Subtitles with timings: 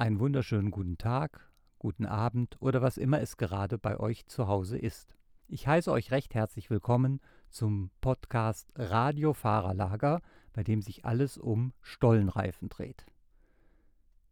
[0.00, 4.78] Einen wunderschönen guten Tag, guten Abend oder was immer es gerade bei euch zu Hause
[4.78, 5.16] ist.
[5.48, 7.20] Ich heiße euch recht herzlich willkommen
[7.50, 10.20] zum Podcast Radio Fahrerlager,
[10.52, 13.06] bei dem sich alles um Stollenreifen dreht.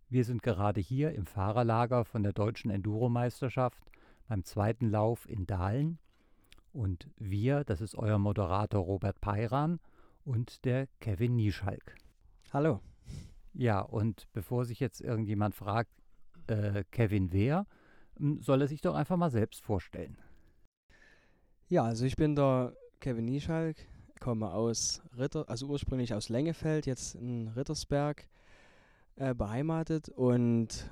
[0.08, 3.82] Wir sind gerade hier im Fahrerlager von der Deutschen Enduro-Meisterschaft
[4.28, 5.98] beim zweiten Lauf in Dahlen.
[6.72, 9.80] Und wir, das ist euer Moderator Robert Peiran
[10.24, 11.96] und der Kevin Nieschalk.
[12.52, 12.80] Hallo.
[13.58, 15.90] Ja, und bevor sich jetzt irgendjemand fragt,
[16.46, 17.66] äh, Kevin wer,
[18.40, 20.18] soll er sich doch einfach mal selbst vorstellen.
[21.68, 23.76] Ja, also ich bin der Kevin Nieschalk,
[24.20, 28.28] komme aus Ritter, also ursprünglich aus Lengefeld, jetzt in Rittersberg
[29.16, 30.90] äh, beheimatet und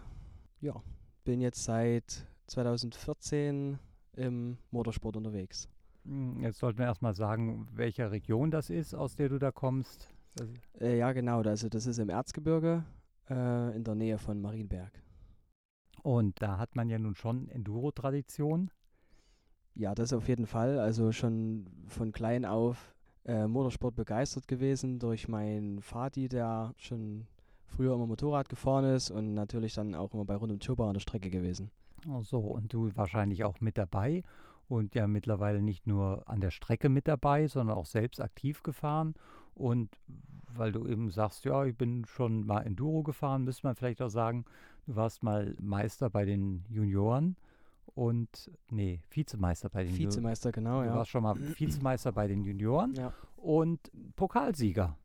[0.62, 0.82] ja,
[1.24, 3.78] bin jetzt seit 2014
[4.16, 5.68] im Motorsport unterwegs.
[6.06, 10.13] Hm, jetzt sollten wir erstmal sagen, welche Region das ist, aus der du da kommst.
[10.80, 11.42] Äh, ja, genau.
[11.42, 12.84] Also das ist im Erzgebirge
[13.30, 14.92] äh, in der Nähe von Marienberg.
[16.02, 18.70] Und da hat man ja nun schon Enduro-Tradition.
[19.74, 20.78] Ja, das auf jeden Fall.
[20.78, 27.26] Also schon von klein auf äh, Motorsport begeistert gewesen durch meinen Vati, der schon
[27.64, 30.94] früher immer Motorrad gefahren ist und natürlich dann auch immer bei Rund um Turbo an
[30.94, 31.70] der Strecke gewesen.
[32.08, 34.22] Ach so, und du wahrscheinlich auch mit dabei
[34.68, 39.14] und ja mittlerweile nicht nur an der Strecke mit dabei, sondern auch selbst aktiv gefahren.
[39.54, 39.90] Und
[40.54, 44.08] weil du eben sagst, ja, ich bin schon mal Enduro gefahren, müsste man vielleicht auch
[44.08, 44.44] sagen,
[44.86, 47.36] du warst mal Meister bei den Junioren
[47.94, 50.10] und, nee, Vizemeister bei den Junioren.
[50.10, 50.92] Vizemeister, genau, du ja.
[50.92, 53.12] Du warst schon mal Vizemeister bei den Junioren ja.
[53.36, 53.80] und
[54.16, 54.96] Pokalsieger.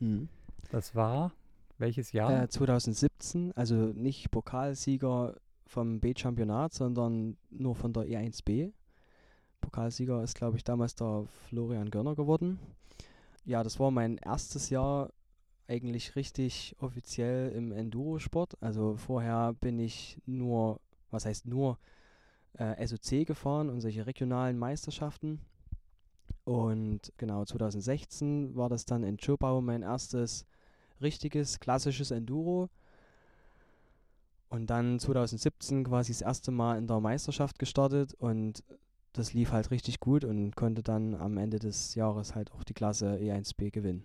[0.00, 0.28] Mhm.
[0.70, 1.32] Das war
[1.78, 2.44] welches Jahr?
[2.44, 8.72] Äh, 2017, also nicht Pokalsieger vom B-Championat, sondern nur von der E1B.
[9.60, 12.58] Pokalsieger ist, glaube ich, damals der Florian Görner geworden.
[13.46, 15.12] Ja, das war mein erstes Jahr
[15.68, 18.60] eigentlich richtig offiziell im Enduro-Sport.
[18.60, 20.80] Also vorher bin ich nur,
[21.12, 21.78] was heißt nur,
[22.54, 25.40] äh, SOC gefahren und solche regionalen Meisterschaften.
[26.42, 30.44] Und genau 2016 war das dann in Schopau mein erstes
[31.00, 32.68] richtiges, klassisches Enduro.
[34.48, 38.64] Und dann 2017 quasi das erste Mal in der Meisterschaft gestartet und
[39.16, 42.74] das lief halt richtig gut und konnte dann am Ende des Jahres halt auch die
[42.74, 44.04] Klasse E1B gewinnen.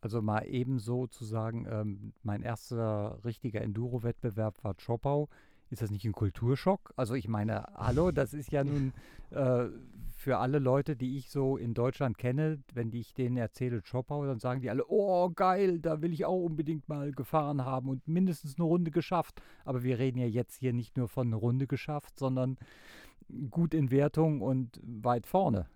[0.00, 5.28] Also mal ebenso zu sagen, ähm, mein erster richtiger Enduro-Wettbewerb war Chopau.
[5.70, 6.92] Ist das nicht ein Kulturschock?
[6.96, 8.92] Also ich meine, hallo, das ist ja nun
[9.30, 9.66] äh,
[10.18, 14.40] für alle Leute, die ich so in Deutschland kenne, wenn ich denen erzähle Chopau, dann
[14.40, 18.56] sagen die alle, oh geil, da will ich auch unbedingt mal gefahren haben und mindestens
[18.56, 19.42] eine Runde geschafft.
[19.64, 22.56] Aber wir reden ja jetzt hier nicht nur von einer Runde geschafft, sondern
[23.50, 25.66] gut in Wertung und weit vorne.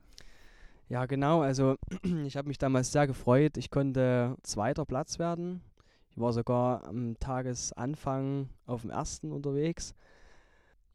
[0.89, 1.43] Ja, genau.
[1.43, 1.77] Also
[2.27, 3.57] ich habe mich damals sehr gefreut.
[3.57, 5.63] Ich konnte zweiter Platz werden.
[6.11, 9.95] Ich war sogar am Tagesanfang auf dem ersten unterwegs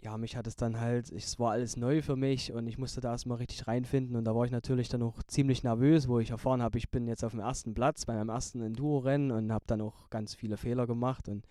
[0.02, 3.02] ja, mich hat es dann halt, es war alles neu für mich und ich musste
[3.02, 6.30] da erstmal richtig reinfinden und da war ich natürlich dann auch ziemlich nervös, wo ich
[6.30, 9.66] erfahren habe, ich bin jetzt auf dem ersten Platz bei meinem ersten Enduro-Rennen und habe
[9.68, 11.48] dann auch ganz viele Fehler gemacht und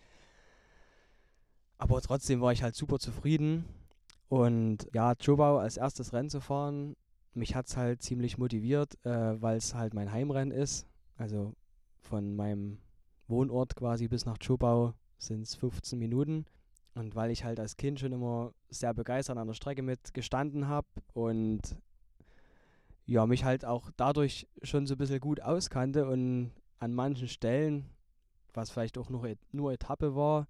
[1.78, 3.64] aber trotzdem war ich halt super zufrieden
[4.28, 6.96] und ja, Jobau als erstes Rennen zu fahren,
[7.34, 11.54] mich hat es halt ziemlich motiviert, äh, weil es halt mein Heimrennen ist, also
[12.00, 12.78] von meinem
[13.28, 16.46] Wohnort quasi bis nach Jobau sind es 15 Minuten.
[16.94, 20.66] Und weil ich halt als Kind schon immer sehr begeistert an der Strecke mit gestanden
[20.66, 21.60] habe und
[23.04, 27.84] ja, mich halt auch dadurch schon so ein bisschen gut auskannte und an manchen Stellen,
[28.54, 30.48] was vielleicht auch nur, nur Etappe war,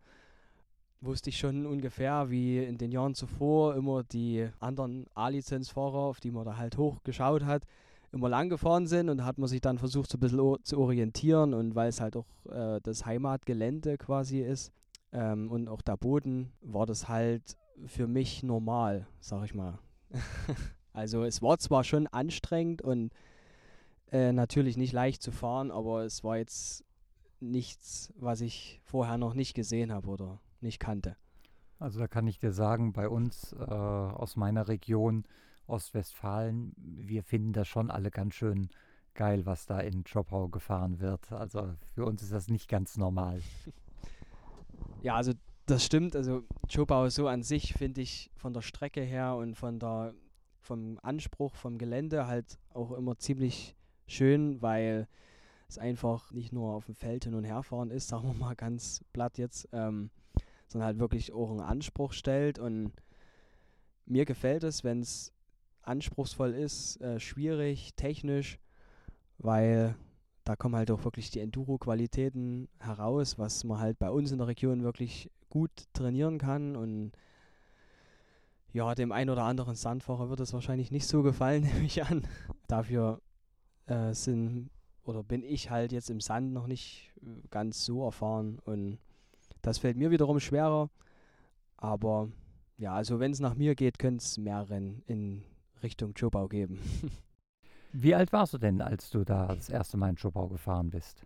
[1.00, 6.30] wusste ich schon ungefähr, wie in den Jahren zuvor immer die anderen A-Lizenzfahrer, auf die
[6.30, 7.64] man da halt hochgeschaut hat,
[8.12, 10.78] immer lang gefahren sind und da hat man sich dann versucht, so ein bisschen zu
[10.78, 14.72] orientieren und weil es halt auch äh, das Heimatgelände quasi ist,
[15.12, 17.56] ähm, und auch der Boden, war das halt
[17.86, 19.78] für mich normal, sag ich mal.
[20.92, 23.12] also es war zwar schon anstrengend und
[24.12, 26.84] äh, natürlich nicht leicht zu fahren, aber es war jetzt
[27.40, 31.16] nichts, was ich vorher noch nicht gesehen habe oder nicht kannte.
[31.78, 35.24] Also da kann ich dir sagen, bei uns äh, aus meiner Region
[35.66, 38.68] Ostwestfalen, wir finden das schon alle ganz schön
[39.14, 41.32] geil, was da in Chopau gefahren wird.
[41.32, 43.40] Also für uns ist das nicht ganz normal.
[45.02, 45.32] Ja, also
[45.66, 46.16] das stimmt.
[46.16, 46.42] Also
[46.72, 50.14] Chopau so an sich finde ich von der Strecke her und von der
[50.60, 53.76] vom Anspruch vom Gelände halt auch immer ziemlich
[54.06, 55.08] schön, weil
[55.68, 58.56] es einfach nicht nur auf dem Feld hin und her fahren ist, sagen wir mal
[58.56, 60.10] ganz platt jetzt, ähm,
[60.68, 62.58] sondern halt wirklich auch einen Anspruch stellt.
[62.58, 62.92] Und
[64.04, 65.32] mir gefällt es, wenn es
[65.82, 68.58] anspruchsvoll ist, äh, schwierig, technisch,
[69.38, 69.96] weil
[70.44, 74.46] da kommen halt auch wirklich die Enduro-Qualitäten heraus, was man halt bei uns in der
[74.46, 77.12] Region wirklich gut trainieren kann und
[78.72, 82.26] ja, dem ein oder anderen Sandfahrer wird es wahrscheinlich nicht so gefallen, nehme ich an.
[82.68, 83.20] Dafür
[83.86, 84.70] äh, sind
[85.02, 88.98] oder bin ich halt jetzt im Sand noch nicht äh, ganz so erfahren und
[89.66, 90.90] das fällt mir wiederum schwerer.
[91.76, 92.28] Aber
[92.78, 95.42] ja, also wenn es nach mir geht, könnte es mehr Rennen in
[95.82, 96.78] Richtung Jobau geben.
[97.92, 101.20] Wie alt warst du denn, als du da das erste Mal in Jobau gefahren bist?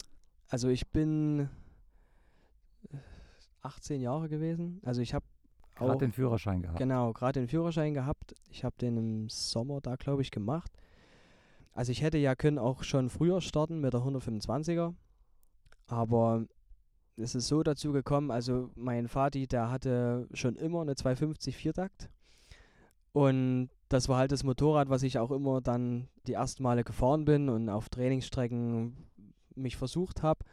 [0.49, 1.51] Also ich bin
[3.61, 4.81] 18 Jahre gewesen.
[4.85, 5.27] Also ich habe
[5.75, 6.79] Gerade den Führerschein gehabt.
[6.79, 8.35] Genau, gerade den Führerschein gehabt.
[8.51, 10.73] Ich habe den im Sommer da, glaube ich, gemacht.
[11.73, 14.95] Also ich hätte ja können auch schon früher starten mit der 125er.
[15.87, 16.47] Aber
[17.21, 22.11] es ist so dazu gekommen, also mein Vati, der hatte schon immer eine 250 Viertakt.
[23.13, 27.25] Und das war halt das Motorrad, was ich auch immer dann die ersten Male gefahren
[27.25, 28.97] bin und auf Trainingsstrecken
[29.57, 30.45] mich versucht habe.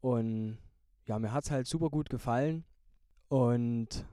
[0.00, 0.58] Und
[1.06, 2.64] ja, mir hat es halt super gut gefallen.
[3.28, 4.06] Und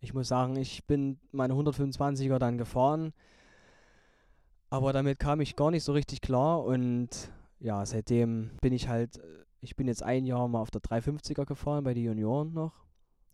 [0.00, 3.12] ich muss sagen, ich bin meine 125er dann gefahren.
[4.70, 6.64] Aber damit kam ich gar nicht so richtig klar.
[6.64, 9.20] Und ja, seitdem bin ich halt,
[9.62, 12.84] ich bin jetzt ein Jahr mal auf der 350er gefahren bei den Junioren noch.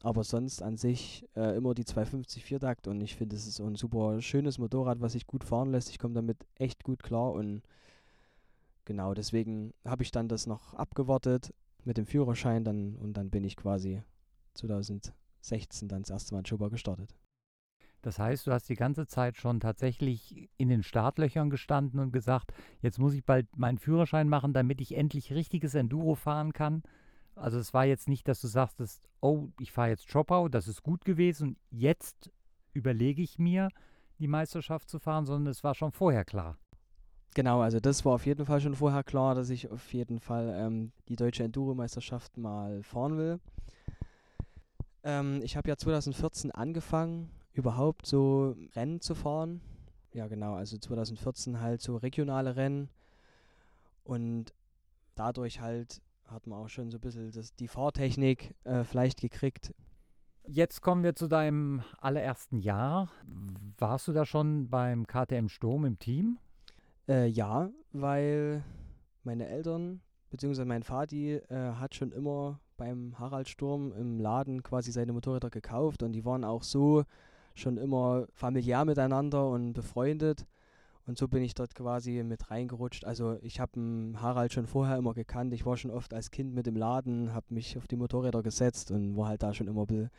[0.02, 3.74] Aber sonst an sich äh, immer die 250 Viertakt und ich finde, es ist ein
[3.74, 5.90] super schönes Motorrad, was sich gut fahren lässt.
[5.90, 7.62] Ich komme damit echt gut klar und
[8.84, 11.52] genau deswegen habe ich dann das noch abgewartet
[11.84, 14.02] mit dem Führerschein dann und dann bin ich quasi
[14.54, 17.12] 2016 dann das erste Mal in Schuber gestartet.
[18.02, 22.52] Das heißt, du hast die ganze Zeit schon tatsächlich in den Startlöchern gestanden und gesagt,
[22.80, 26.82] jetzt muss ich bald meinen Führerschein machen, damit ich endlich richtiges Enduro fahren kann.
[27.34, 30.68] Also es war jetzt nicht, dass du sagst, dass, oh, ich fahre jetzt Dropout, das
[30.68, 32.30] ist gut gewesen, jetzt
[32.72, 33.68] überlege ich mir,
[34.18, 36.56] die Meisterschaft zu fahren, sondern es war schon vorher klar.
[37.34, 40.52] Genau, also das war auf jeden Fall schon vorher klar, dass ich auf jeden Fall
[40.56, 43.40] ähm, die deutsche Enduro-Meisterschaft mal fahren will.
[45.04, 49.60] Ähm, ich habe ja 2014 angefangen, überhaupt so Rennen zu fahren.
[50.14, 52.88] Ja, genau, also 2014 halt so regionale Rennen.
[54.04, 54.54] Und
[55.14, 59.74] dadurch halt hat man auch schon so ein bisschen das, die Fahrtechnik äh, vielleicht gekriegt.
[60.46, 63.10] Jetzt kommen wir zu deinem allerersten Jahr.
[63.76, 66.38] Warst du da schon beim KTM Sturm im Team?
[67.06, 68.64] Äh, ja, weil
[69.24, 70.00] meine Eltern
[70.30, 70.64] bzw.
[70.64, 76.02] mein Vati äh, hat schon immer beim Harald Sturm im Laden quasi seine Motorräder gekauft
[76.02, 77.04] und die waren auch so
[77.58, 80.46] schon immer familiär miteinander und befreundet.
[81.06, 83.06] Und so bin ich dort quasi mit reingerutscht.
[83.06, 85.54] Also ich habe Harald schon vorher immer gekannt.
[85.54, 88.90] Ich war schon oft als Kind mit im Laden, habe mich auf die Motorräder gesetzt
[88.90, 90.10] und war halt da schon immer be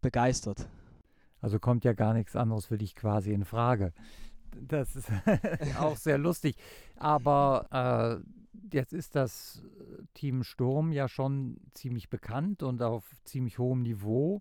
[0.00, 0.66] begeistert.
[1.42, 3.92] Also kommt ja gar nichts anderes für dich quasi in Frage.
[4.58, 5.10] Das ist
[5.78, 6.56] auch sehr lustig.
[6.96, 8.40] Aber äh,
[8.72, 9.62] jetzt ist das
[10.14, 14.40] Team Sturm ja schon ziemlich bekannt und auf ziemlich hohem Niveau.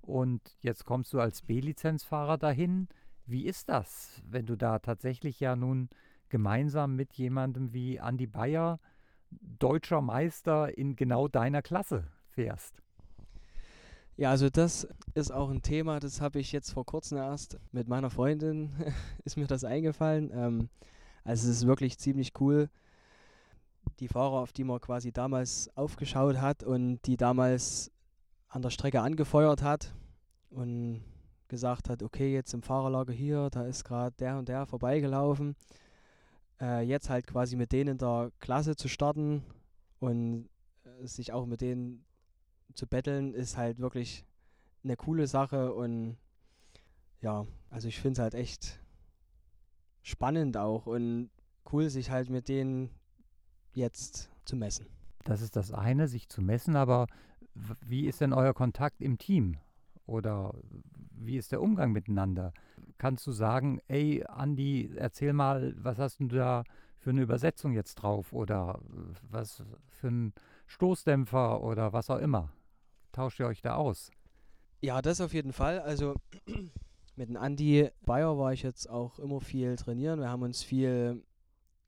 [0.00, 2.88] Und jetzt kommst du als B-Lizenzfahrer dahin.
[3.26, 5.88] Wie ist das, wenn du da tatsächlich ja nun
[6.28, 8.80] gemeinsam mit jemandem wie Andy Bayer,
[9.30, 12.82] deutscher Meister in genau deiner Klasse fährst?
[14.16, 17.88] Ja, also das ist auch ein Thema, das habe ich jetzt vor kurzem erst mit
[17.88, 18.70] meiner Freundin,
[19.24, 20.30] ist mir das eingefallen.
[20.34, 20.68] Ähm,
[21.24, 22.68] also es ist wirklich ziemlich cool,
[23.98, 27.90] die Fahrer, auf die man quasi damals aufgeschaut hat und die damals
[28.50, 29.94] an der Strecke angefeuert hat
[30.50, 31.02] und
[31.48, 35.56] gesagt hat, okay, jetzt im Fahrerlager hier, da ist gerade der und der vorbeigelaufen.
[36.60, 39.42] Äh, jetzt halt quasi mit denen in der Klasse zu starten
[40.00, 40.48] und
[40.84, 42.04] äh, sich auch mit denen
[42.74, 44.24] zu betteln, ist halt wirklich
[44.84, 46.16] eine coole Sache und
[47.20, 48.80] ja, also ich finde es halt echt
[50.02, 51.30] spannend auch und
[51.72, 52.90] cool, sich halt mit denen
[53.74, 54.86] jetzt zu messen.
[55.24, 57.06] Das ist das eine, sich zu messen, aber
[57.54, 59.58] wie ist denn euer Kontakt im Team?
[60.06, 60.54] Oder
[61.12, 62.52] wie ist der Umgang miteinander?
[62.98, 66.64] Kannst du sagen, ey, Andi, erzähl mal, was hast du da
[66.98, 68.32] für eine Übersetzung jetzt drauf?
[68.32, 68.80] Oder
[69.22, 70.34] was für ein
[70.66, 72.50] Stoßdämpfer oder was auch immer?
[73.12, 74.10] Tauscht ihr euch da aus?
[74.82, 75.80] Ja, das auf jeden Fall.
[75.80, 76.14] Also
[77.16, 80.20] mit dem Andi Bayer war ich jetzt auch immer viel trainieren.
[80.20, 81.22] Wir haben uns viel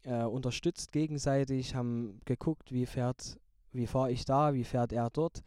[0.04, 3.38] äh, unterstützt gegenseitig, haben geguckt, wie fährt,
[3.72, 5.42] wie fahre ich da, wie fährt er dort.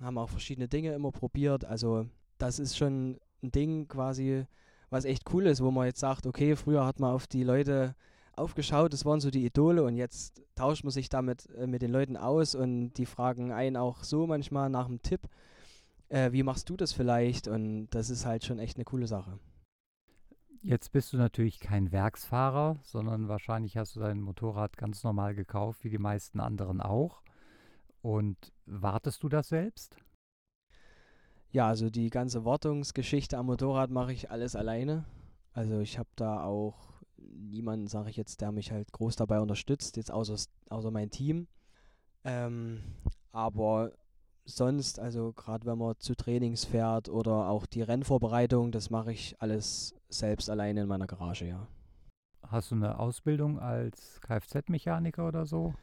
[0.00, 1.64] Haben auch verschiedene Dinge immer probiert.
[1.64, 2.06] Also
[2.38, 4.46] das ist schon ein Ding quasi,
[4.90, 7.94] was echt cool ist, wo man jetzt sagt, okay, früher hat man auf die Leute
[8.36, 11.90] aufgeschaut, das waren so die Idole und jetzt tauscht man sich damit äh, mit den
[11.90, 15.22] Leuten aus und die fragen einen auch so manchmal nach einem Tipp,
[16.08, 17.48] äh, wie machst du das vielleicht?
[17.48, 19.38] Und das ist halt schon echt eine coole Sache.
[20.62, 25.84] Jetzt bist du natürlich kein Werksfahrer, sondern wahrscheinlich hast du dein Motorrad ganz normal gekauft,
[25.84, 27.22] wie die meisten anderen auch.
[28.06, 29.96] Und wartest du das selbst?
[31.50, 35.06] Ja, also die ganze Wartungsgeschichte am Motorrad mache ich alles alleine.
[35.52, 39.96] Also ich habe da auch niemanden, sage ich jetzt, der mich halt groß dabei unterstützt,
[39.96, 40.36] jetzt außer,
[40.70, 41.48] außer mein Team.
[42.22, 42.80] Ähm,
[43.32, 43.90] aber
[44.44, 49.34] sonst, also gerade wenn man zu Trainings fährt oder auch die Rennvorbereitung, das mache ich
[49.40, 51.66] alles selbst alleine in meiner Garage, ja.
[52.42, 55.74] Hast du eine Ausbildung als Kfz-Mechaniker oder so?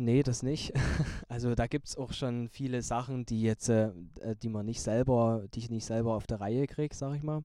[0.00, 0.72] Nee, das nicht.
[1.28, 3.92] Also da gibt es auch schon viele Sachen, die jetzt, äh,
[4.42, 7.44] die man nicht selber, die ich nicht selber auf der Reihe kriege, sag ich mal.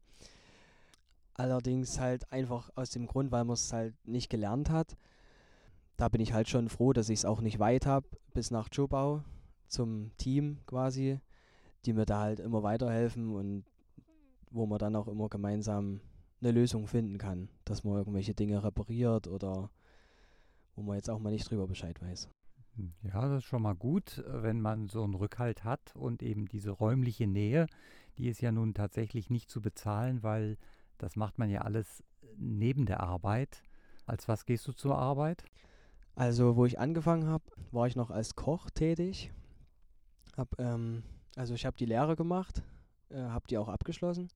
[1.33, 4.95] Allerdings halt einfach aus dem Grund, weil man es halt nicht gelernt hat.
[5.97, 8.69] Da bin ich halt schon froh, dass ich es auch nicht weit habe, bis nach
[8.69, 9.21] Chobau
[9.67, 11.19] zum Team quasi,
[11.85, 13.65] die mir da halt immer weiterhelfen und
[14.49, 15.99] wo man dann auch immer gemeinsam
[16.41, 19.69] eine Lösung finden kann, dass man irgendwelche Dinge repariert oder
[20.75, 22.29] wo man jetzt auch mal nicht drüber Bescheid weiß.
[23.03, 26.71] Ja, das ist schon mal gut, wenn man so einen Rückhalt hat und eben diese
[26.71, 27.67] räumliche Nähe,
[28.17, 30.57] die ist ja nun tatsächlich nicht zu bezahlen, weil
[30.97, 32.03] das macht man ja alles
[32.37, 33.63] neben der Arbeit.
[34.05, 35.45] Als was gehst du zur Arbeit?
[36.15, 39.31] Also, wo ich angefangen habe, war ich noch als Koch tätig.
[40.37, 41.03] Hab, ähm,
[41.35, 42.63] also ich habe die Lehre gemacht,
[43.09, 44.29] äh, habe die auch abgeschlossen.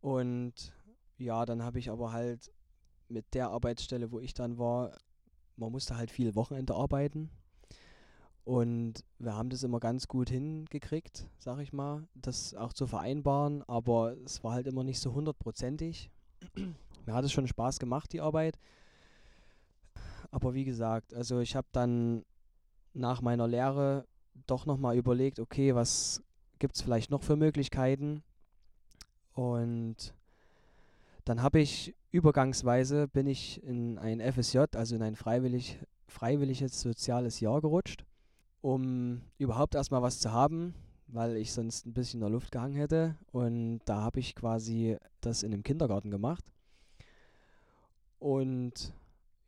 [0.00, 0.74] Und
[1.16, 2.50] ja, dann habe ich aber halt
[3.08, 4.96] mit der Arbeitsstelle, wo ich dann war,
[5.58, 7.30] man musste halt viel Wochenende arbeiten.
[8.44, 13.62] Und wir haben das immer ganz gut hingekriegt, sag ich mal, das auch zu vereinbaren,
[13.68, 16.10] aber es war halt immer nicht so hundertprozentig.
[17.06, 18.58] Mir hat es schon Spaß gemacht, die Arbeit.
[20.30, 22.24] Aber wie gesagt, also ich habe dann
[22.94, 24.06] nach meiner Lehre
[24.46, 26.22] doch nochmal überlegt, okay, was
[26.58, 28.22] gibt es vielleicht noch für Möglichkeiten?
[29.34, 30.14] Und
[31.28, 37.40] dann habe ich übergangsweise bin ich in ein FSJ, also in ein freiwillig, freiwilliges soziales
[37.40, 38.06] Jahr gerutscht,
[38.62, 40.74] um überhaupt erstmal was zu haben,
[41.06, 43.18] weil ich sonst ein bisschen in der Luft gehangen hätte.
[43.30, 46.44] Und da habe ich quasi das in einem Kindergarten gemacht.
[48.18, 48.94] Und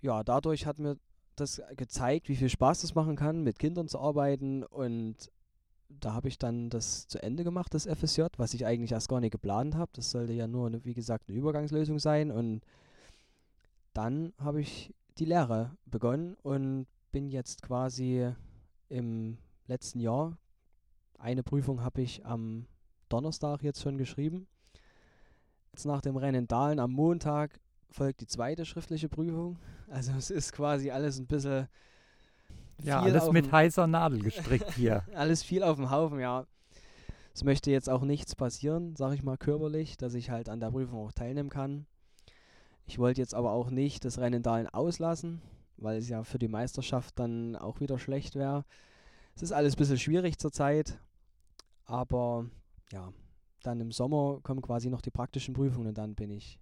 [0.02, 0.98] ja, dadurch hat mir
[1.34, 4.64] das gezeigt, wie viel Spaß das machen kann, mit Kindern zu arbeiten.
[4.64, 5.30] Und
[5.98, 9.20] da habe ich dann das zu Ende gemacht, das FSJ, was ich eigentlich erst gar
[9.20, 9.90] nicht geplant habe.
[9.94, 12.30] Das sollte ja nur, wie gesagt, eine Übergangslösung sein.
[12.30, 12.62] Und
[13.92, 18.32] dann habe ich die Lehre begonnen und bin jetzt quasi
[18.88, 20.38] im letzten Jahr.
[21.18, 22.66] Eine Prüfung habe ich am
[23.08, 24.46] Donnerstag jetzt schon geschrieben.
[25.72, 29.58] Jetzt nach dem Rennen Dahlen am Montag folgt die zweite schriftliche Prüfung.
[29.88, 31.68] Also es ist quasi alles ein bisschen
[32.84, 35.04] ja, alles mit heißer Nadel gestrickt hier.
[35.14, 36.46] alles viel auf dem Haufen, ja.
[37.32, 40.70] Es möchte jetzt auch nichts passieren, sag ich mal körperlich, dass ich halt an der
[40.70, 41.86] Prüfung auch teilnehmen kann.
[42.86, 45.40] Ich wollte jetzt aber auch nicht das Rennen Dahlen auslassen,
[45.76, 48.64] weil es ja für die Meisterschaft dann auch wieder schlecht wäre.
[49.36, 50.98] Es ist alles ein bisschen schwierig zurzeit,
[51.84, 52.46] aber
[52.90, 53.12] ja,
[53.62, 56.58] dann im Sommer kommen quasi noch die praktischen Prüfungen und dann bin ich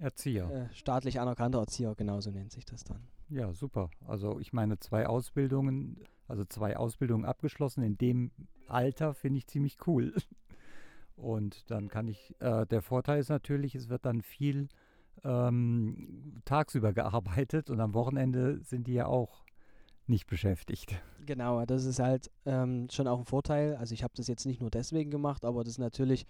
[0.00, 0.50] Erzieher.
[0.50, 3.06] Äh, staatlich anerkannter Erzieher, genau so nennt sich das dann.
[3.30, 3.90] Ja, super.
[4.06, 8.32] Also ich meine, zwei Ausbildungen, also zwei Ausbildungen abgeschlossen in dem
[8.66, 10.14] Alter finde ich ziemlich cool.
[11.16, 14.68] Und dann kann ich, äh, der Vorteil ist natürlich, es wird dann viel
[15.22, 19.44] ähm, tagsüber gearbeitet und am Wochenende sind die ja auch
[20.06, 21.00] nicht beschäftigt.
[21.26, 23.76] Genau, das ist halt ähm, schon auch ein Vorteil.
[23.76, 26.26] Also ich habe das jetzt nicht nur deswegen gemacht, aber das ist natürlich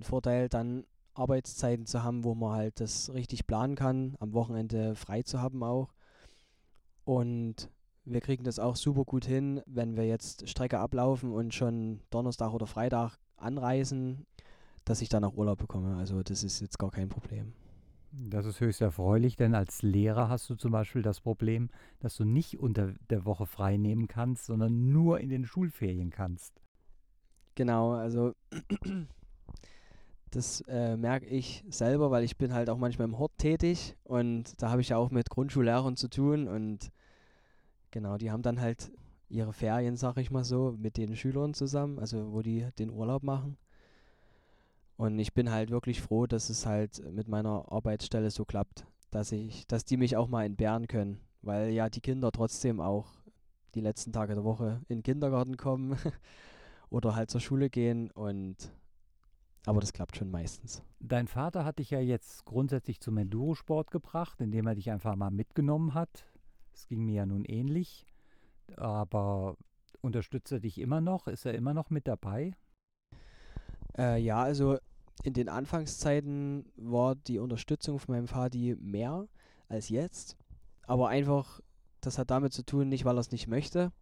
[0.00, 4.94] ein Vorteil, dann Arbeitszeiten zu haben, wo man halt das richtig planen kann, am Wochenende
[4.94, 5.92] frei zu haben auch.
[7.04, 7.70] Und
[8.04, 12.52] wir kriegen das auch super gut hin, wenn wir jetzt Strecke ablaufen und schon Donnerstag
[12.52, 14.26] oder Freitag anreisen,
[14.84, 15.96] dass ich dann auch Urlaub bekomme.
[15.96, 17.52] Also das ist jetzt gar kein Problem.
[18.14, 22.24] Das ist höchst erfreulich, denn als Lehrer hast du zum Beispiel das Problem, dass du
[22.24, 26.60] nicht unter der Woche frei nehmen kannst, sondern nur in den Schulferien kannst.
[27.54, 28.34] Genau, also
[30.32, 34.60] das äh, merke ich selber, weil ich bin halt auch manchmal im Hort tätig und
[34.60, 36.90] da habe ich ja auch mit Grundschullehrern zu tun und
[37.90, 38.90] genau, die haben dann halt
[39.28, 43.22] ihre Ferien, sag ich mal so, mit den Schülern zusammen, also wo die den Urlaub
[43.22, 43.56] machen.
[44.96, 49.32] Und ich bin halt wirklich froh, dass es halt mit meiner Arbeitsstelle so klappt, dass
[49.32, 53.06] ich, dass die mich auch mal entbehren können, weil ja die Kinder trotzdem auch
[53.74, 55.96] die letzten Tage der Woche in den Kindergarten kommen
[56.90, 58.70] oder halt zur Schule gehen und
[59.66, 60.82] aber das klappt schon meistens.
[60.98, 65.30] Dein Vater hat dich ja jetzt grundsätzlich zum Endurosport gebracht, indem er dich einfach mal
[65.30, 66.24] mitgenommen hat.
[66.72, 68.06] Es ging mir ja nun ähnlich.
[68.76, 69.56] Aber
[70.00, 71.28] unterstützt er dich immer noch?
[71.28, 72.52] Ist er immer noch mit dabei?
[73.96, 74.78] Äh, ja, also
[75.22, 79.28] in den Anfangszeiten war die Unterstützung von meinem Vati mehr
[79.68, 80.36] als jetzt.
[80.86, 81.60] Aber einfach,
[82.00, 83.92] das hat damit zu tun, nicht weil er es nicht möchte,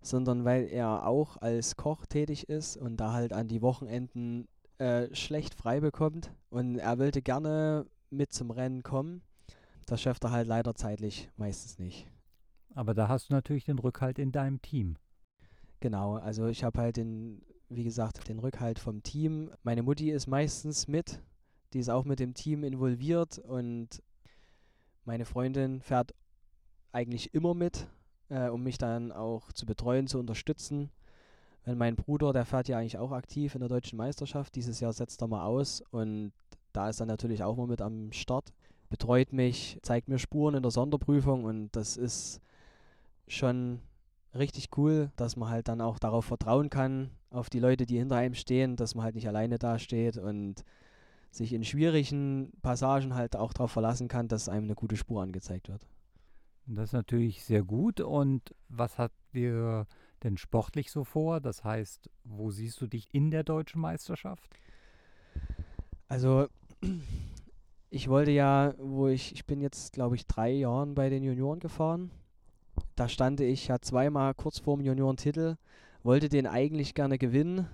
[0.00, 5.14] sondern weil er auch als Koch tätig ist und da halt an die Wochenenden äh,
[5.14, 6.32] schlecht frei bekommt.
[6.50, 9.22] Und er wollte gerne mit zum Rennen kommen.
[9.86, 12.06] Das schafft er halt leider zeitlich meistens nicht.
[12.74, 14.96] Aber da hast du natürlich den Rückhalt in deinem Team.
[15.80, 19.50] Genau, also ich habe halt den, wie gesagt, den Rückhalt vom Team.
[19.62, 21.22] Meine Mutti ist meistens mit,
[21.72, 24.02] die ist auch mit dem Team involviert und
[25.04, 26.14] meine Freundin fährt
[26.92, 27.86] eigentlich immer mit,
[28.28, 30.90] äh, um mich dann auch zu betreuen, zu unterstützen.
[31.66, 34.54] Weil mein Bruder, der fährt ja eigentlich auch aktiv in der deutschen Meisterschaft.
[34.54, 36.32] Dieses Jahr setzt er mal aus und
[36.72, 38.52] da ist er natürlich auch mal mit am Start.
[38.88, 42.40] Betreut mich, zeigt mir Spuren in der Sonderprüfung und das ist
[43.26, 43.80] schon
[44.32, 48.16] richtig cool, dass man halt dann auch darauf vertrauen kann, auf die Leute, die hinter
[48.16, 50.64] einem stehen, dass man halt nicht alleine dasteht und
[51.32, 55.68] sich in schwierigen Passagen halt auch darauf verlassen kann, dass einem eine gute Spur angezeigt
[55.68, 55.84] wird.
[56.66, 58.00] Das ist natürlich sehr gut.
[58.00, 59.86] Und was hat dir
[60.26, 61.40] denn sportlich so vor?
[61.40, 64.50] Das heißt, wo siehst du dich in der deutschen Meisterschaft?
[66.08, 66.48] Also,
[67.90, 71.60] ich wollte ja, wo ich, ich bin jetzt, glaube ich, drei Jahren bei den Junioren
[71.60, 72.10] gefahren
[72.94, 75.56] da stand ich ja zweimal kurz vor dem Juniorentitel,
[76.02, 77.68] wollte den eigentlich gerne gewinnen,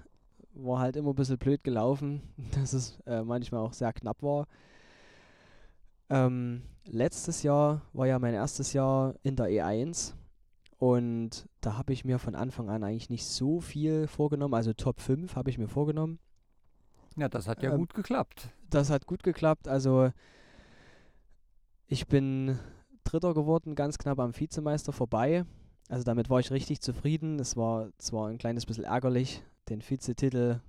[0.55, 2.23] war halt immer ein bisschen blöd gelaufen,
[2.55, 4.47] dass es äh, manchmal auch sehr knapp war.
[6.11, 10.15] Ähm, letztes Jahr war ja mein erstes Jahr in der E1
[10.83, 14.99] und da habe ich mir von Anfang an eigentlich nicht so viel vorgenommen, also Top
[14.99, 16.19] 5 habe ich mir vorgenommen.
[17.15, 18.49] Ja, das hat ja ähm, gut geklappt.
[18.69, 20.11] Das hat gut geklappt, also
[21.87, 22.59] ich bin
[23.05, 25.45] Dritter geworden, ganz knapp am Vizemeister vorbei.
[25.89, 27.39] Also damit war ich richtig zufrieden.
[27.39, 30.63] Es war zwar ein kleines bisschen ärgerlich, den Vizetitel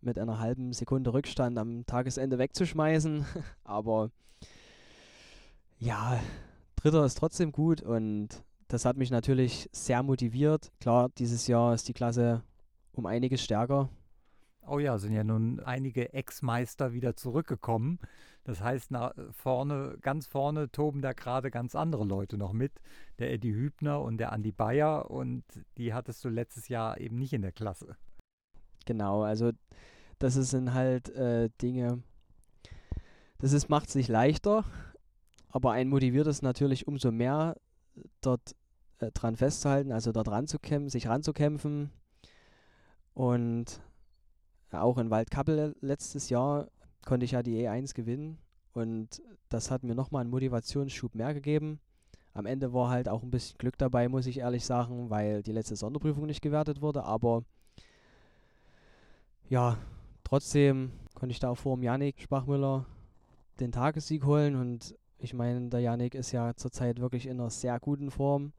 [0.00, 3.26] mit einer halben Sekunde Rückstand am Tagesende wegzuschmeißen,
[3.64, 4.10] aber
[5.78, 6.18] ja,
[6.76, 10.70] Dritter ist trotzdem gut und das hat mich natürlich sehr motiviert.
[10.80, 12.42] Klar, dieses Jahr ist die Klasse
[12.92, 13.88] um einiges stärker.
[14.66, 17.98] Oh ja, sind ja nun einige Ex-Meister wieder zurückgekommen.
[18.44, 22.72] Das heißt, nach vorne, ganz vorne toben da gerade ganz andere Leute noch mit.
[23.18, 25.44] Der Eddie Hübner und der Andi Bayer und
[25.78, 27.96] die hattest du letztes Jahr eben nicht in der Klasse.
[28.84, 29.52] Genau, also
[30.18, 32.02] das sind halt äh, Dinge,
[33.38, 34.64] das macht es nicht leichter,
[35.48, 37.56] aber ein motiviert es natürlich umso mehr,
[38.20, 38.54] dort
[38.98, 41.90] äh, dran festzuhalten, also dort ranzukämpfen, sich ranzukämpfen.
[43.14, 43.80] Und
[44.70, 46.68] auch in Waldkappel letztes Jahr
[47.04, 48.38] konnte ich ja die E1 gewinnen
[48.72, 51.80] und das hat mir nochmal einen Motivationsschub mehr gegeben.
[52.34, 55.52] Am Ende war halt auch ein bisschen Glück dabei, muss ich ehrlich sagen, weil die
[55.52, 57.42] letzte Sonderprüfung nicht gewertet wurde, aber
[59.48, 59.78] ja,
[60.22, 62.84] trotzdem konnte ich da auch vor dem Janik Spachmüller
[63.58, 67.78] den Tagessieg holen und ich meine, der Janik ist ja zurzeit wirklich in einer sehr
[67.80, 68.52] guten Form.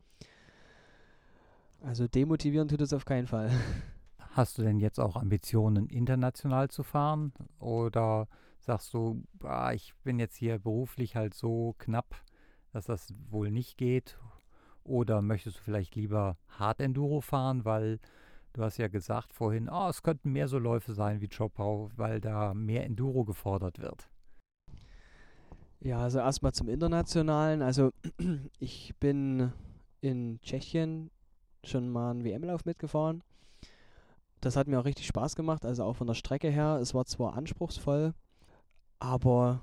[1.82, 3.50] Also demotivieren tut es auf keinen Fall.
[4.32, 7.34] Hast du denn jetzt auch Ambitionen, international zu fahren?
[7.60, 8.28] Oder
[8.60, 12.16] sagst du, ah, ich bin jetzt hier beruflich halt so knapp,
[12.72, 14.20] dass das wohl nicht geht?
[14.84, 18.00] Oder möchtest du vielleicht lieber Hard-Enduro fahren, weil
[18.54, 22.20] du hast ja gesagt vorhin, oh, es könnten mehr so Läufe sein wie Chopau, weil
[22.20, 24.10] da mehr Enduro gefordert wird?
[25.82, 27.62] Ja, also erstmal zum Internationalen.
[27.62, 27.92] Also
[28.60, 29.52] ich bin
[30.02, 31.12] in Tschechien
[31.64, 33.24] schon mal einen WM-Lauf mitgefahren
[34.42, 36.80] das hat mir auch richtig Spaß gemacht, also auch von der Strecke her.
[36.82, 38.14] Es war zwar anspruchsvoll,
[39.00, 39.62] aber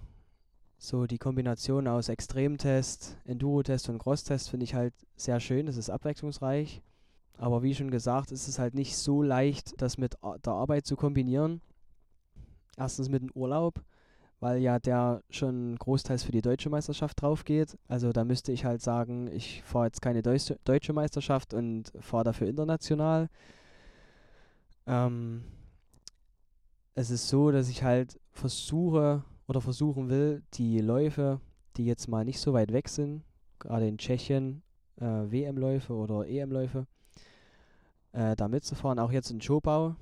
[0.78, 5.68] so die Kombination aus Extremtest, Enduro-Test und Cross-Test finde ich halt sehr schön.
[5.68, 6.82] Es ist abwechslungsreich.
[7.38, 10.96] Aber wie schon gesagt, ist es halt nicht so leicht, das mit der Arbeit zu
[10.96, 11.60] kombinieren.
[12.76, 13.82] Erstens mit dem Urlaub,
[14.40, 17.78] weil ja der schon großteils für die deutsche Meisterschaft drauf geht.
[17.88, 22.48] Also da müsste ich halt sagen, ich fahre jetzt keine deutsche Meisterschaft und fahre dafür
[22.48, 23.28] international.
[24.86, 25.44] Ähm,
[26.94, 31.40] es ist so, dass ich halt versuche oder versuchen will, die Läufe,
[31.76, 33.22] die jetzt mal nicht so weit weg sind,
[33.58, 34.62] gerade in Tschechien,
[34.96, 36.86] äh, WM-Läufe oder EM-Läufe,
[38.12, 38.98] äh, da mitzufahren.
[38.98, 39.96] Auch jetzt in Schobau,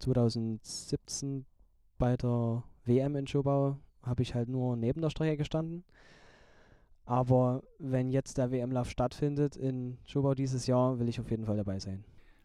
[0.00, 1.46] 2017
[1.98, 5.84] bei der WM in Schobau, habe ich halt nur neben der Strecke gestanden.
[7.06, 11.56] Aber wenn jetzt der WM-Lauf stattfindet in Schobau dieses Jahr, will ich auf jeden Fall
[11.56, 12.04] dabei sein.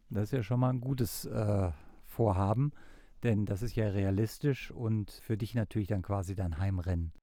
[0.10, 1.72] Das ist ja schon mal ein gutes äh,
[2.06, 2.72] Vorhaben,
[3.24, 7.14] denn das ist ja realistisch und für dich natürlich dann quasi dein Heimrennen.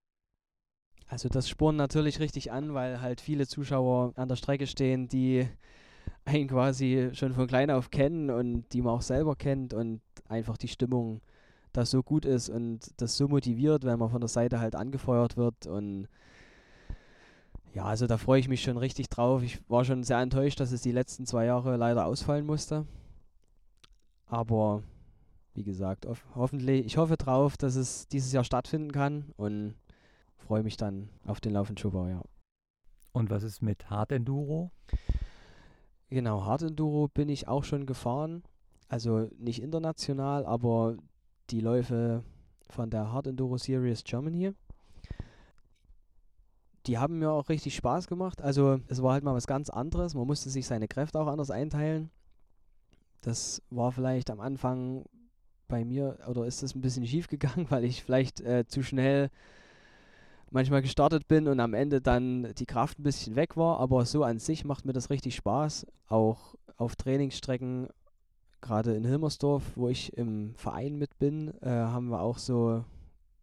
[1.09, 5.47] Also das spornt natürlich richtig an, weil halt viele Zuschauer an der Strecke stehen, die
[6.25, 10.57] einen quasi schon von klein auf kennen und die man auch selber kennt und einfach
[10.57, 11.21] die Stimmung
[11.77, 15.37] da so gut ist und das so motiviert, wenn man von der Seite halt angefeuert
[15.37, 16.09] wird und
[17.75, 19.43] Ja, also da freue ich mich schon richtig drauf.
[19.43, 22.87] Ich war schon sehr enttäuscht, dass es die letzten zwei Jahre leider ausfallen musste.
[24.27, 24.83] Aber
[25.53, 29.75] wie gesagt, hoffentlich, ich hoffe drauf, dass es dieses Jahr stattfinden kann und
[30.37, 32.23] freue mich dann auf den Lauf in Schubau, ja.
[33.13, 34.71] Und was ist mit Hard Enduro?
[36.09, 38.43] Genau, Hard Enduro bin ich auch schon gefahren.
[38.89, 40.97] Also nicht international, aber
[41.51, 42.23] die Läufe
[42.69, 44.53] von der Hard Enduro Series Germany.
[46.87, 48.41] Die haben mir auch richtig Spaß gemacht.
[48.43, 50.15] Also es war halt mal was ganz anderes.
[50.15, 52.11] Man musste sich seine Kräfte auch anders einteilen.
[53.23, 55.05] Das war vielleicht am Anfang
[55.69, 59.31] bei mir, oder ist das ein bisschen schief gegangen, weil ich vielleicht äh, zu schnell
[60.51, 63.81] manchmal gestartet bin und am Ende dann die Kraft ein bisschen weg war.
[63.81, 65.87] Aber so an sich macht mir das richtig Spaß.
[66.09, 67.89] Auch auf Trainingsstrecken
[68.61, 72.85] gerade in Hilmersdorf, wo ich im Verein mit bin, äh, haben wir auch so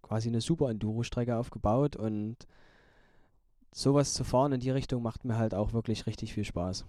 [0.02, 2.38] quasi eine super Enduro-Strecke aufgebaut und
[3.74, 6.86] sowas zu fahren in die Richtung macht mir halt auch wirklich richtig viel Spaß.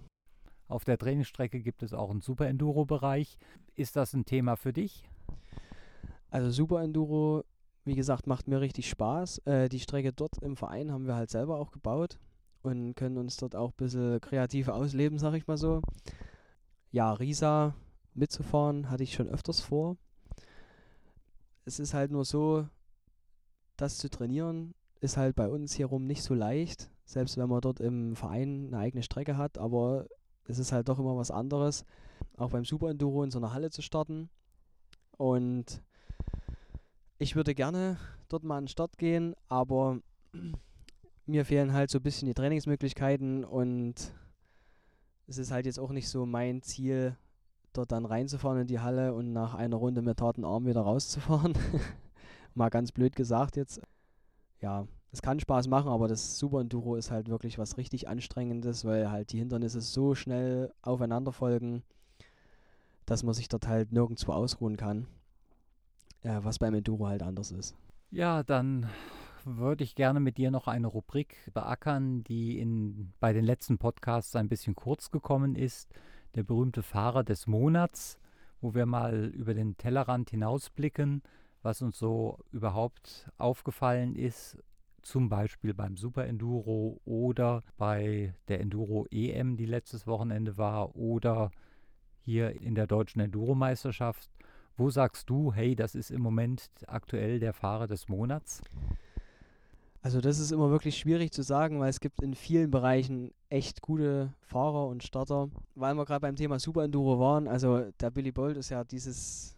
[0.68, 3.38] Auf der Trainingsstrecke gibt es auch einen Super Enduro-Bereich.
[3.74, 5.08] Ist das ein Thema für dich?
[6.30, 7.44] Also Super Enduro,
[7.84, 9.38] wie gesagt, macht mir richtig Spaß.
[9.46, 12.18] Äh, die Strecke dort im Verein haben wir halt selber auch gebaut
[12.62, 15.82] und können uns dort auch ein bisschen kreativ ausleben, sag ich mal so.
[16.90, 17.74] Ja, Risa
[18.14, 19.96] mitzufahren, hatte ich schon öfters vor.
[21.64, 22.68] Es ist halt nur so,
[23.76, 27.60] das zu trainieren, ist halt bei uns hier rum nicht so leicht, selbst wenn man
[27.60, 30.06] dort im Verein eine eigene Strecke hat, aber
[30.46, 31.84] es ist halt doch immer was anderes,
[32.36, 34.28] auch beim Super Enduro in so einer Halle zu starten.
[35.16, 35.82] Und
[37.18, 37.98] ich würde gerne
[38.28, 40.00] dort mal an den Start gehen, aber
[41.26, 44.12] mir fehlen halt so ein bisschen die Trainingsmöglichkeiten und
[45.26, 47.16] es ist halt jetzt auch nicht so mein Ziel,
[47.76, 51.54] dort dann reinzufahren in die Halle und nach einer Runde mit harten Arm wieder rauszufahren.
[52.54, 53.80] Mal ganz blöd gesagt jetzt.
[54.60, 58.84] Ja, es kann Spaß machen, aber das Super Enduro ist halt wirklich was richtig Anstrengendes,
[58.84, 61.82] weil halt die Hindernisse so schnell aufeinander folgen,
[63.06, 65.06] dass man sich dort halt nirgendwo ausruhen kann.
[66.22, 67.76] Ja, was beim Enduro halt anders ist.
[68.10, 68.88] Ja, dann
[69.44, 74.34] würde ich gerne mit dir noch eine Rubrik beackern, die in, bei den letzten Podcasts
[74.36, 75.92] ein bisschen kurz gekommen ist
[76.34, 78.18] der berühmte Fahrer des Monats,
[78.60, 81.22] wo wir mal über den Tellerrand hinausblicken,
[81.62, 84.58] was uns so überhaupt aufgefallen ist,
[85.02, 91.50] zum Beispiel beim Super Enduro oder bei der Enduro EM, die letztes Wochenende war, oder
[92.22, 94.30] hier in der deutschen Enduro-Meisterschaft.
[94.76, 98.62] Wo sagst du, hey, das ist im Moment aktuell der Fahrer des Monats?
[100.04, 103.80] Also das ist immer wirklich schwierig zu sagen, weil es gibt in vielen Bereichen echt
[103.80, 105.48] gute Fahrer und Starter.
[105.76, 109.56] Weil wir gerade beim Thema Super Enduro waren, also der Billy Bolt ist ja dieses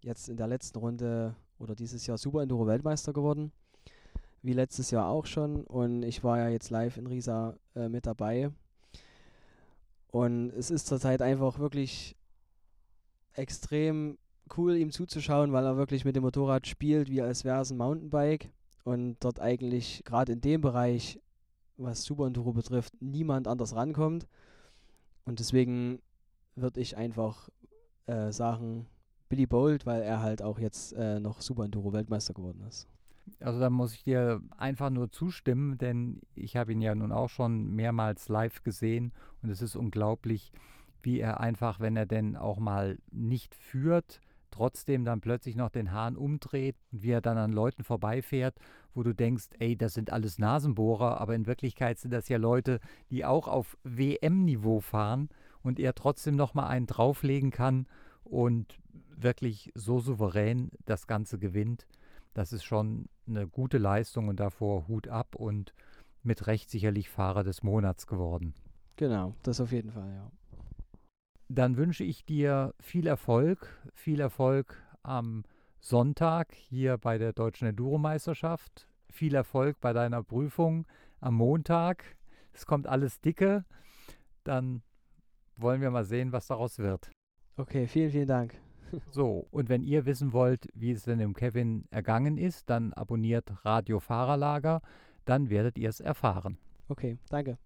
[0.00, 3.50] jetzt in der letzten Runde oder dieses Jahr Super Enduro Weltmeister geworden.
[4.42, 5.64] Wie letztes Jahr auch schon.
[5.64, 8.52] Und ich war ja jetzt live in Riesa äh, mit dabei.
[10.12, 12.14] Und es ist zurzeit einfach wirklich
[13.32, 14.18] extrem
[14.56, 17.76] cool, ihm zuzuschauen, weil er wirklich mit dem Motorrad spielt, wie als wäre es ein
[17.76, 18.50] Mountainbike
[18.84, 21.20] und dort eigentlich gerade in dem Bereich,
[21.76, 24.26] was Super Enduro betrifft, niemand anders rankommt.
[25.24, 26.00] Und deswegen
[26.54, 27.48] würde ich einfach
[28.06, 28.86] äh, sagen,
[29.28, 32.88] Billy Bolt, weil er halt auch jetzt äh, noch Super Enduro Weltmeister geworden ist.
[33.38, 37.28] Also da muss ich dir einfach nur zustimmen, denn ich habe ihn ja nun auch
[37.28, 39.12] schon mehrmals live gesehen
[39.42, 40.52] und es ist unglaublich,
[41.02, 45.92] wie er einfach, wenn er denn auch mal nicht führt, trotzdem dann plötzlich noch den
[45.92, 48.56] Hahn umdreht und wie er dann an Leuten vorbeifährt,
[48.94, 52.80] wo du denkst, ey, das sind alles Nasenbohrer, aber in Wirklichkeit sind das ja Leute,
[53.10, 55.28] die auch auf WM-Niveau fahren
[55.62, 57.86] und er trotzdem noch mal einen drauflegen kann
[58.24, 58.78] und
[59.16, 61.86] wirklich so souverän das Ganze gewinnt.
[62.34, 65.74] Das ist schon eine gute Leistung und davor Hut ab und
[66.22, 68.54] mit Recht sicherlich Fahrer des Monats geworden.
[68.96, 70.30] Genau, das auf jeden Fall, ja.
[71.52, 75.42] Dann wünsche ich dir viel Erfolg, viel Erfolg am
[75.80, 78.86] Sonntag hier bei der Deutschen Enduro-Meisterschaft.
[79.08, 80.86] Viel Erfolg bei deiner Prüfung
[81.18, 82.04] am Montag.
[82.52, 83.64] Es kommt alles dicke.
[84.44, 84.82] Dann
[85.56, 87.10] wollen wir mal sehen, was daraus wird.
[87.56, 88.54] Okay, vielen, vielen Dank.
[89.10, 93.64] So, und wenn ihr wissen wollt, wie es denn dem Kevin ergangen ist, dann abonniert
[93.64, 94.82] Radio Fahrerlager,
[95.24, 96.58] dann werdet ihr es erfahren.
[96.88, 97.56] Okay, danke.